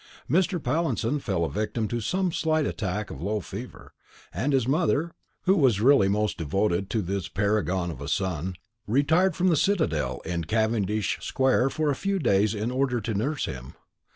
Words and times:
Mr. 0.27 0.57
Pallinson 0.59 1.19
fell 1.19 1.45
a 1.45 1.49
victim 1.51 1.87
to 1.87 2.01
some 2.01 2.31
slight 2.31 2.65
attack 2.65 3.11
of 3.11 3.21
low 3.21 3.39
fever; 3.39 3.93
and 4.33 4.51
his 4.51 4.67
mother, 4.67 5.11
who 5.43 5.55
was 5.55 5.79
really 5.79 6.07
most 6.07 6.39
devoted 6.39 6.89
to 6.89 7.03
this 7.03 7.27
paragon 7.27 7.91
of 7.91 8.01
a 8.01 8.07
son, 8.07 8.55
retired 8.87 9.35
from 9.35 9.49
the 9.49 9.55
citadel 9.55 10.19
in 10.25 10.43
Cavendish 10.45 11.19
Square 11.21 11.69
for 11.69 11.91
a 11.91 11.95
few 11.95 12.17
days 12.17 12.55
in 12.55 12.71
order 12.71 12.99
to 12.99 13.13
nurse 13.13 13.45
him. 13.45 13.75